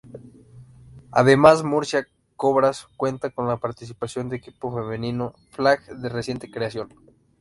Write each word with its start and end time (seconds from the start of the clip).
Además 1.11 1.61
Murcia 1.63 2.07
Cobras 2.35 2.87
cuenta 2.97 3.29
con 3.29 3.47
la 3.47 3.57
participación 3.57 4.29
de 4.29 4.37
equipo 4.37 4.73
femenino 4.75 5.35
flag 5.51 5.85
de 5.95 6.09
reciente 6.09 6.49
creación. 6.49 6.89